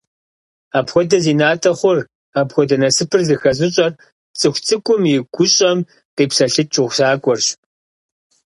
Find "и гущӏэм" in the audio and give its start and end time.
5.13-5.79